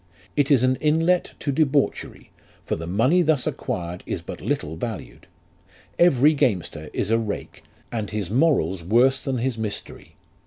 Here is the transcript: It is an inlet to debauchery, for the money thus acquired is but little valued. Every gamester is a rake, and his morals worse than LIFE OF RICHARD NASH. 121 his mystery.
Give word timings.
It 0.35 0.49
is 0.49 0.63
an 0.63 0.77
inlet 0.77 1.33
to 1.41 1.51
debauchery, 1.51 2.31
for 2.65 2.75
the 2.75 2.87
money 2.87 3.21
thus 3.21 3.45
acquired 3.45 4.01
is 4.07 4.23
but 4.23 4.41
little 4.41 4.75
valued. 4.75 5.27
Every 5.99 6.33
gamester 6.33 6.89
is 6.91 7.11
a 7.11 7.19
rake, 7.19 7.61
and 7.91 8.09
his 8.09 8.31
morals 8.31 8.83
worse 8.83 9.21
than 9.21 9.35
LIFE 9.35 9.41
OF 9.41 9.45
RICHARD 9.45 9.45
NASH. 9.45 9.45
121 9.45 9.45
his 9.45 9.57
mystery. 9.59 10.15